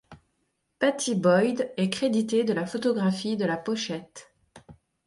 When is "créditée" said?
1.91-2.43